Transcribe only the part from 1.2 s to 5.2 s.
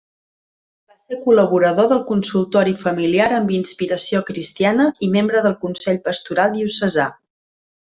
col·laborador del Consultori familiar amb inspiració cristiana i